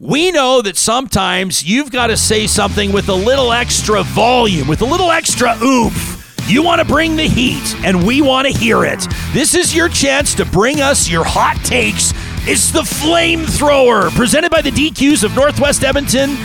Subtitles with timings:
[0.00, 4.82] We know that sometimes you've got to say something with a little extra volume, with
[4.82, 6.36] a little extra oomph.
[6.48, 9.06] You want to bring the heat, and we want to hear it.
[9.32, 12.12] This is your chance to bring us your hot takes.
[12.46, 16.36] It's the Flamethrower, presented by the DQs of Northwest Edmonton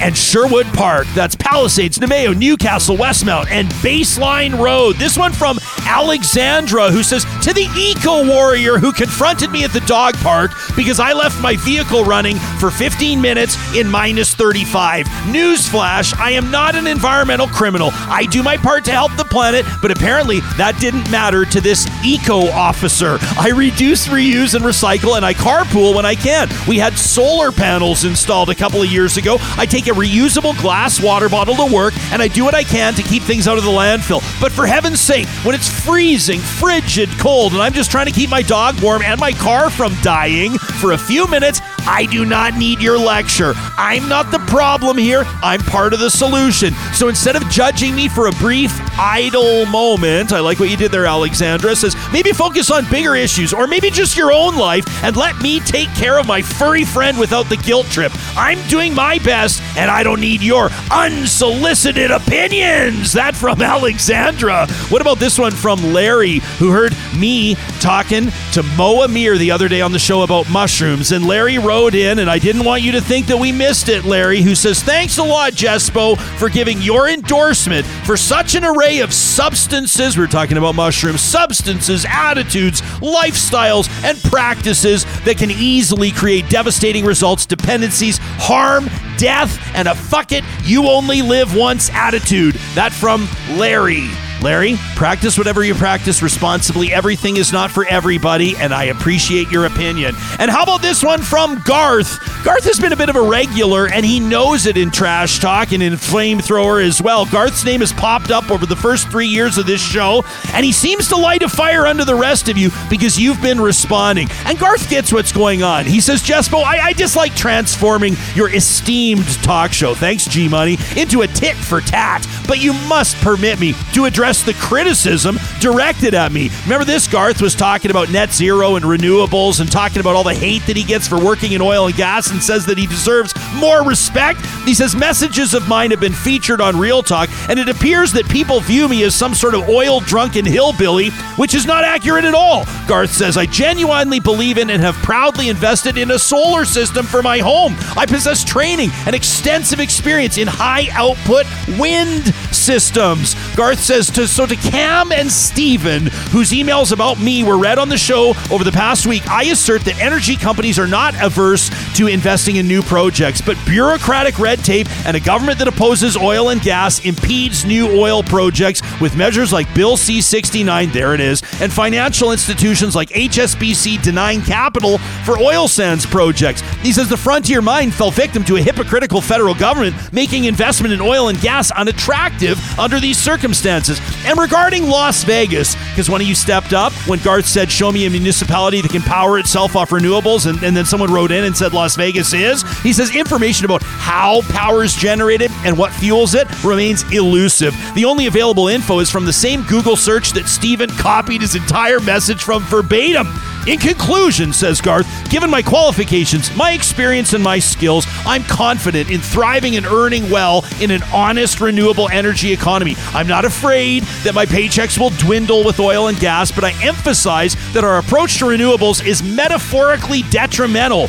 [0.00, 1.06] and Sherwood Park.
[1.14, 4.96] That's Palisades, Namao, Newcastle, Westmount, and Baseline Road.
[4.96, 9.80] This one from Alexandra, who says, To the eco warrior who confronted me at the
[9.80, 15.06] dog park because I left my vehicle running for 15 minutes in minus 35.
[15.06, 17.90] Newsflash, I am not an environmental criminal.
[17.92, 21.88] I do my part to help the planet, but apparently that didn't matter to this
[22.04, 23.18] eco officer.
[23.38, 26.48] I reduce, reuse, and recycle, and I carpool when I can.
[26.68, 29.38] We had solar panels installed a couple of years ago.
[29.56, 32.94] I take a reusable glass water bottle to work, and I do what I can
[32.94, 34.22] to keep things out of the landfill.
[34.40, 38.30] But for heaven's sake, when it's freezing, frigid cold, and I'm just trying to keep
[38.30, 42.54] my dog warm and my car from dying for a few minutes, I do not
[42.54, 43.54] need your lecture.
[43.76, 45.24] I'm not the problem here.
[45.42, 46.74] I'm part of the solution.
[46.92, 50.90] So instead of judging me for a brief, idle moment, I like what you did
[50.90, 55.16] there, Alexandra, says maybe focus on bigger issues or maybe just your own life and
[55.16, 58.12] let me take care of my furry friend without the guilt trip.
[58.36, 63.12] I'm doing my best and I don't need your unsolicited opinions.
[63.12, 64.66] That from Alexandra.
[64.88, 69.68] What about this one from Larry, who heard me talking to Mo Amir the other
[69.68, 71.12] day on the show about mushrooms?
[71.12, 74.04] And Larry wrote in, and I didn't want you to think that we missed it,
[74.04, 78.87] Larry, who says, Thanks a lot, Jespo, for giving your endorsement for such an array
[78.96, 80.16] of substances.
[80.16, 87.04] We we're talking about mushrooms, substances, attitudes, lifestyles, and practices that can easily create devastating
[87.04, 92.54] results, dependencies, harm, death, and a fuck it, you only live once attitude.
[92.74, 93.28] That from
[93.58, 94.08] Larry.
[94.42, 96.92] Larry, practice whatever you practice responsibly.
[96.92, 100.14] Everything is not for everybody, and I appreciate your opinion.
[100.38, 102.20] And how about this one from Garth?
[102.44, 105.72] Garth has been a bit of a regular, and he knows it in Trash Talk
[105.72, 107.26] and in Flamethrower as well.
[107.26, 110.72] Garth's name has popped up over the first three years of this show, and he
[110.72, 114.28] seems to light a fire under the rest of you because you've been responding.
[114.44, 115.84] And Garth gets what's going on.
[115.84, 121.22] He says, Jespo, I, I dislike transforming your esteemed talk show, thanks G Money, into
[121.22, 126.32] a tit for tat, but you must permit me to address the criticism directed at
[126.32, 126.50] me.
[126.64, 127.06] Remember this?
[127.06, 130.76] Garth was talking about net zero and renewables and talking about all the hate that
[130.76, 134.44] he gets for working in oil and gas and says that he deserves more respect.
[134.66, 138.28] He says messages of mine have been featured on Real Talk, and it appears that
[138.28, 142.34] people view me as some sort of oil drunken hillbilly, which is not accurate at
[142.34, 142.66] all.
[142.86, 147.22] Garth says, I genuinely believe in and have proudly invested in a solar system for
[147.22, 147.74] my home.
[147.96, 151.46] I possess training and extensive experience in high output
[151.78, 153.34] wind systems.
[153.56, 157.88] Garth says, to, so to Cam and Steven, whose emails about me were read on
[157.88, 162.08] the show over the past week, I assert that energy companies are not averse to
[162.08, 166.60] investing in new projects, but bureaucratic red tape and a government that opposes oil and
[166.60, 171.72] gas impedes new oil projects with measures like Bill C 69, there it is, and
[171.72, 176.62] financial institutions like HSBC denying capital for oil sands projects.
[176.82, 181.00] He says the frontier mine fell victim to a hypocritical federal government making investment in
[181.00, 184.00] oil and gas unattractive under these circumstances.
[184.24, 188.06] And regarding Las Vegas, because one of you stepped up when Garth said, Show me
[188.06, 191.56] a municipality that can power itself off renewables, and, and then someone wrote in and
[191.56, 192.62] said Las Vegas is.
[192.80, 197.74] He says information about how power is generated and what fuels it remains elusive.
[197.94, 202.00] The only available info is from the same Google search that Steven copied his entire
[202.00, 203.26] message from verbatim.
[203.68, 209.20] In conclusion, says Garth, given my qualifications, my experience, and my skills, I'm confident in
[209.20, 212.96] thriving and earning well in an honest, renewable energy economy.
[213.12, 217.56] I'm not afraid that my paychecks will dwindle with oil and gas, but I emphasize
[217.74, 221.08] that our approach to renewables is metaphorically detrimental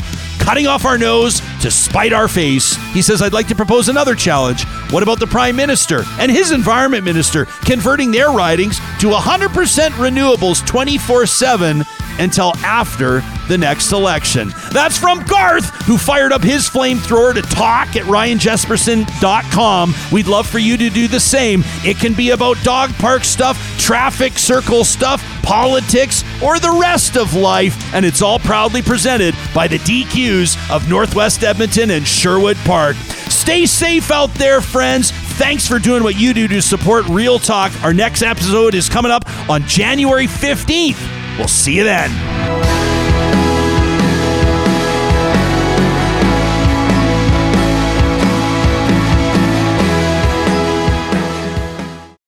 [0.49, 2.75] cutting off our nose to spite our face.
[2.91, 4.65] He says, I'd like to propose another challenge.
[4.89, 9.47] What about the Prime Minister and his Environment Minister converting their ridings to 100%
[9.91, 11.83] renewables 24 7
[12.17, 14.53] until after the next election?
[14.71, 19.93] That's from Garth, who fired up his flamethrower to talk at ryanjespersen.com.
[20.11, 21.63] We'd love for you to do the same.
[21.83, 27.33] It can be about dog park stuff, traffic circle stuff, politics, or the rest of
[27.33, 32.95] life, and it's all proudly presented by the DQs of Northwest Edmonton and Sherwood Park.
[32.95, 35.11] Stay safe out there, friends.
[35.11, 37.71] Thanks for doing what you do to support Real Talk.
[37.83, 41.37] Our next episode is coming up on January 15th.
[41.37, 42.78] We'll see you then.